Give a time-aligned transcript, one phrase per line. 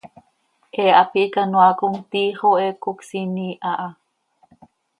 [0.77, 3.87] He hapi hicanoaa com, tiix oo he cocsiin iiha ha.